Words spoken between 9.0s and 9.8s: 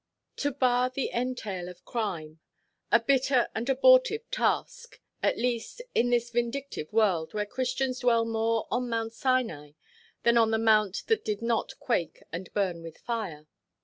Sinai